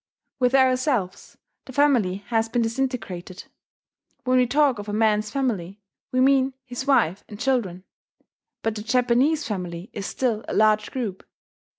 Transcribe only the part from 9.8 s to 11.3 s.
is still a large group.